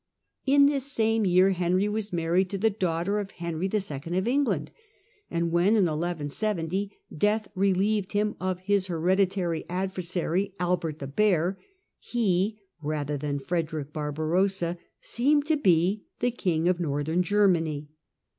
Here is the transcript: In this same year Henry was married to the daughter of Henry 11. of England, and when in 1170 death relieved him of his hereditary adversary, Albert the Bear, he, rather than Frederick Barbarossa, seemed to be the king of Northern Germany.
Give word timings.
In 0.47 0.65
this 0.65 0.91
same 0.91 1.27
year 1.27 1.51
Henry 1.51 1.87
was 1.87 2.11
married 2.11 2.49
to 2.49 2.57
the 2.57 2.71
daughter 2.71 3.19
of 3.19 3.29
Henry 3.29 3.69
11. 3.71 4.15
of 4.15 4.27
England, 4.27 4.71
and 5.29 5.51
when 5.51 5.75
in 5.75 5.85
1170 5.85 6.91
death 7.15 7.47
relieved 7.53 8.13
him 8.13 8.35
of 8.39 8.61
his 8.61 8.87
hereditary 8.87 9.63
adversary, 9.69 10.55
Albert 10.59 10.97
the 10.97 11.05
Bear, 11.05 11.59
he, 11.99 12.59
rather 12.81 13.15
than 13.15 13.37
Frederick 13.37 13.93
Barbarossa, 13.93 14.79
seemed 15.01 15.45
to 15.45 15.55
be 15.55 16.07
the 16.19 16.31
king 16.31 16.67
of 16.67 16.79
Northern 16.79 17.21
Germany. 17.21 17.87